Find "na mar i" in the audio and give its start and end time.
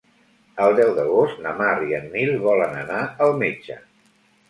1.45-1.95